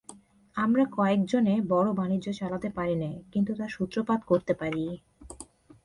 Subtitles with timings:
[0.55, 4.83] আমরা কয়জনে বড়ো বাণিজ্য চালাতে পারি নে, কিন্তু তার সূত্রপাত করতে পারি।